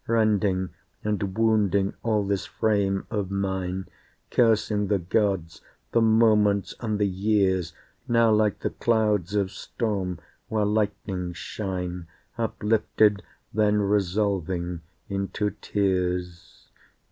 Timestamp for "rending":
0.07-0.71